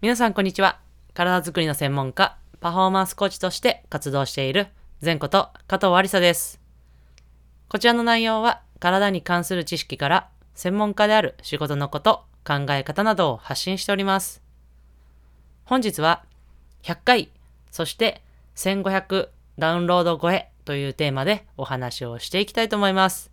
[0.00, 0.78] 皆さんこんにちは。
[1.12, 4.68] 体づくりの専門家、パフォーマンスコーチとして活動している
[5.04, 6.60] 前こと加藤ありさです。
[7.68, 14.40] こちらの内容は体に関する知識から専門家である仕事のこと、考え方などを発信しております。
[15.64, 16.22] 本日は
[16.84, 17.32] 100回、
[17.72, 18.22] そして
[18.54, 23.32] 1500ダウンロード超えというテーマでお話をしていきたいと思います。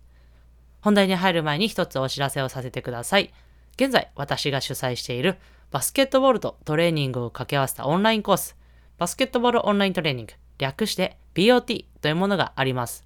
[0.80, 3.32] 本題に入る前に一つお知らせをさせてください。
[3.76, 5.36] 現在私が主催している
[5.70, 8.56] バスケットボールとトレーニングを掛け合わせたオンラインコース、
[8.98, 13.04] バスケットボールオンライントレーニング、略して BOT というものがあります。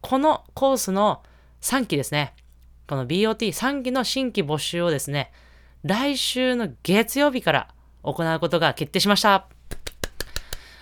[0.00, 1.22] このコースの
[1.62, 2.34] 3期ですね、
[2.86, 5.32] この BOT3 期の新規募集をですね、
[5.82, 7.68] 来週の月曜日から
[8.02, 9.48] 行うことが決定しました。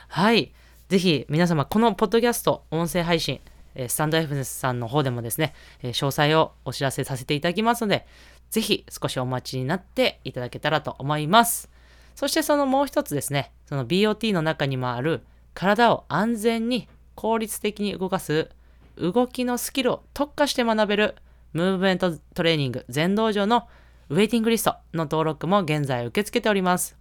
[0.09, 0.53] はい。
[0.89, 3.41] ぜひ皆様、このポッドキャスト、音声配信、
[3.89, 8.07] スタンド F さんの方でもですね、詳細をお知らせさせていただきますので、
[8.51, 11.71] ぜひ少しお待ちになっていただけたらと思います。
[12.15, 15.23] そしてそのもう一つですね、その BOT の中にもある
[15.55, 18.51] 体を安全に効率的に動かす
[18.97, 21.17] 動きのスキルを特化して学べる
[21.53, 23.69] ムーブメントトレーニング全道場の
[24.09, 26.97] ウェイティングリストの登録も現在受け付けております。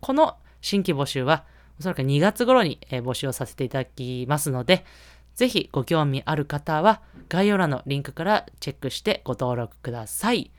[0.00, 1.44] この新規募集は
[1.78, 4.84] おそらく2月頃に募集をさせていただきますので、
[5.36, 10.50] ぜひご興味ある方は概要欄のリンクからチェックしてご登録ください。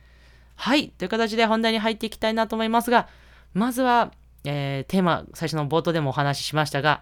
[0.55, 0.89] はい。
[0.89, 3.07] という形で本題に入っていきたいなと思いますが、
[3.53, 4.11] まずは、
[4.43, 7.01] えーテーマ、最初の冒頭でもお話ししましたが、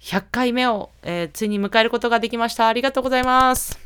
[0.00, 2.68] 100回目を、えーついに迎えることができました。
[2.68, 3.78] ありがとうございます。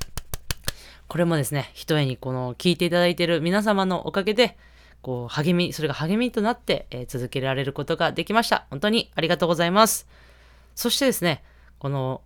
[1.08, 4.56] これもですね、ひとえにこの聞いていただいている皆様のおかげで、
[5.02, 8.66] こう励み、それが励みとなって、えー続けられることができました。
[8.70, 10.08] 本当にありがとうございます。
[10.74, 11.42] そしてですね、
[11.78, 12.22] この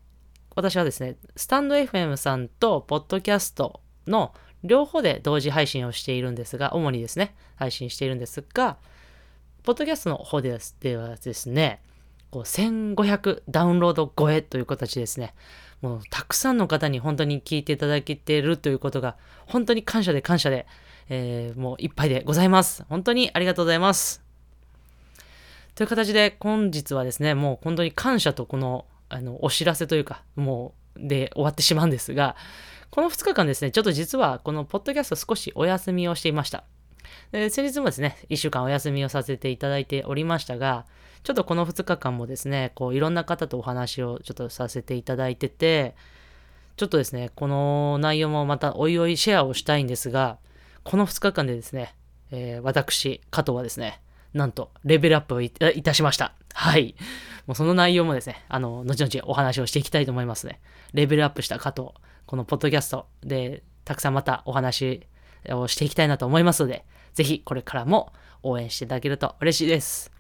[0.57, 4.33] 私はですね、スタンド FM さんとポッドキャストの
[4.65, 8.79] 両方で同時配信をしているんですが、主にですね、配信しているんですが、
[9.65, 10.59] ポッドキャストの方では
[11.17, 11.83] ですね、
[12.31, 15.35] こう1500ダウンロード超えという形でですね、
[15.83, 20.67] もうたくさんの方に本当に聞いていただけているということが、本当に感謝で感謝で、
[21.11, 22.83] えーもういっぱいでございます。
[22.89, 24.23] 本当にありがとうございます。
[25.75, 32.37] という形で本日はですね、もう本当に感謝とこのあのお知らせというか、もうで終わってしまうんですが、
[32.91, 36.65] この2日間ですね、ちょっと実はこのポッドキャスト少しお休みをしていました。
[37.33, 40.87] 先日もですね、1週間お休みをさせていただいておりましたが、
[41.23, 45.95] ちょっとこの2日間もですね、こういろんな方とお話をちょっとさせていただいてて、
[46.77, 50.39] ちょっとですね、この内容もまたおいおいシェアをしたいんですが、
[50.85, 51.95] この2日間でですね、
[52.31, 54.01] えー私、加藤はですね、
[54.35, 56.35] なんとレベルアップをいいたしました。
[56.53, 56.95] はい。
[57.47, 60.61] もうその内容もですね、あの、後々お話をしていきたいと思いますね。
[60.93, 61.91] レベルアップした加藤、
[62.27, 65.07] このポッドキャストでたくさんまたお話
[65.49, 66.85] をしていきたいなと思いますので、
[67.15, 68.13] ぜひこれからも
[68.43, 70.11] 応援していただけると嬉しいです。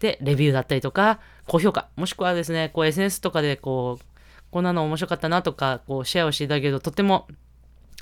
[0.00, 4.04] で、レビューだったりとか、高評価、もしくはですね、こう SNS とかでこう、
[4.50, 7.26] こんなの面白かったなとか、こうシェアをしていただけるととっても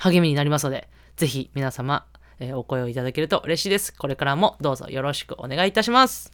[0.00, 2.06] 励みになりますので、ぜひ皆様、
[2.40, 3.94] えーお声をいただけると嬉しいです。
[3.94, 6.32] これからもどうぞよろしくお願いいたします。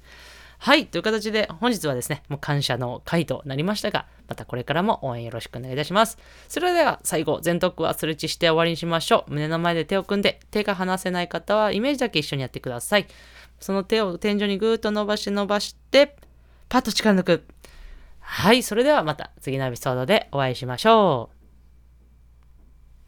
[0.63, 6.19] はい、という形で本日はですね、もう感謝の回となりましたが、またこれからも応援よろしくお願いいたします。
[6.49, 9.33] それでは最後、全トークはスレッチして終わりにしましょう。
[9.33, 13.07] 胸の前で手を組んで、手が離せない方はイメージだけ一緒にやってください。
[13.59, 16.15] その手を天井にぐーっと伸ばして伸ばして、
[16.69, 17.45] パッと力抜く。
[18.21, 21.40] はい、それではまた次のエピソードでお会いしましょう。